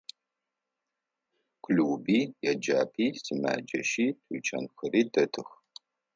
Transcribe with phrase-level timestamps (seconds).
[1.63, 2.19] Клуби,
[2.49, 5.49] еджапӏи, сымэджэщи, тучанхэри дэтых.